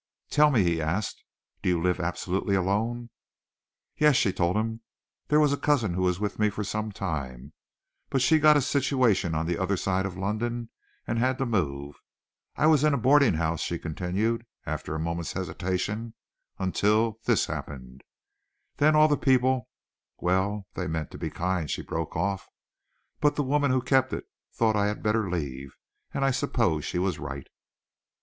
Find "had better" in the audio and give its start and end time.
24.87-25.29